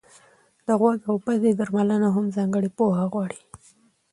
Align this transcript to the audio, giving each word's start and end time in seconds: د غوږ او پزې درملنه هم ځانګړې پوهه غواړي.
د 0.67 0.67
غوږ 0.79 0.99
او 1.09 1.15
پزې 1.25 1.51
درملنه 1.59 2.09
هم 2.15 2.25
ځانګړې 2.37 2.69
پوهه 2.77 3.03
غواړي. 3.11 3.41